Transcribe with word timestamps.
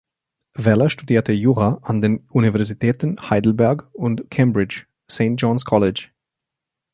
Weller 0.55 0.89
studierte 0.89 1.31
Jura 1.31 1.77
an 1.83 2.01
den 2.01 2.25
Universitäten 2.31 3.17
Heidelberg 3.29 3.87
und 3.93 4.31
Cambridge 4.31 4.87
(St 5.07 5.33
John’s 5.39 5.63
College). 5.63 6.07